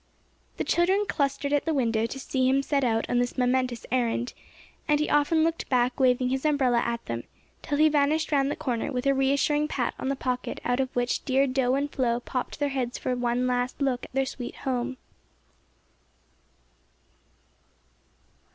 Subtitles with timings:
[0.57, 4.33] The children clustered at the window to see him set out on this momentous errand,
[4.87, 7.23] and he often looked back waving his umbrella at them,
[7.61, 10.89] till he vanished round the corner, with a reassuring pat on the pocket out of
[10.95, 14.55] which dear Do and Flo popped their heads for a last look at their sweet
[14.65, 14.97] home.